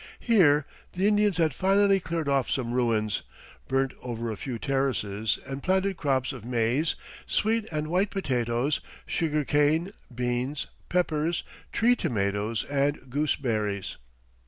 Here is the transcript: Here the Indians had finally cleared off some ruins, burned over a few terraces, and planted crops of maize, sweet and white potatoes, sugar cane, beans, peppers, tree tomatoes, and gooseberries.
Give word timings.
Here 0.19 0.65
the 0.93 1.07
Indians 1.07 1.37
had 1.37 1.53
finally 1.53 1.99
cleared 1.99 2.27
off 2.27 2.49
some 2.49 2.71
ruins, 2.73 3.21
burned 3.67 3.93
over 4.01 4.31
a 4.31 4.35
few 4.35 4.57
terraces, 4.57 5.37
and 5.45 5.61
planted 5.61 5.95
crops 5.95 6.33
of 6.33 6.43
maize, 6.43 6.95
sweet 7.27 7.67
and 7.71 7.85
white 7.85 8.09
potatoes, 8.09 8.81
sugar 9.05 9.45
cane, 9.45 9.91
beans, 10.15 10.65
peppers, 10.89 11.43
tree 11.71 11.95
tomatoes, 11.95 12.63
and 12.63 13.11
gooseberries. 13.11 13.97